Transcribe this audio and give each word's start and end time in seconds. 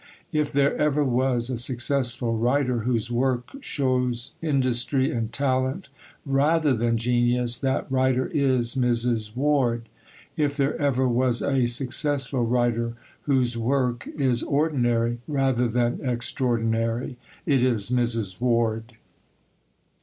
If 0.31 0.51
there 0.51 0.75
ever 0.77 1.03
was 1.03 1.51
a 1.51 1.59
successful 1.59 2.35
writer 2.35 2.79
whose 2.79 3.11
work 3.11 3.49
shows 3.59 4.31
industry 4.41 5.11
and 5.11 5.31
talent 5.31 5.89
rather 6.25 6.73
than 6.73 6.97
genius, 6.97 7.59
that 7.59 7.85
writer 7.91 8.25
is 8.33 8.73
Mrs. 8.73 9.35
Ward. 9.35 9.89
If 10.35 10.57
there 10.57 10.75
ever 10.81 11.07
was 11.07 11.43
a 11.43 11.67
successful 11.67 12.43
writer 12.47 12.95
whose 13.25 13.59
work 13.59 14.07
is 14.15 14.41
ordinary 14.41 15.19
rather 15.27 15.67
than 15.67 15.99
extraordinary, 16.03 17.17
it 17.45 17.61
is 17.61 17.91
Mrs. 17.91 18.41
Ward. 18.41 18.93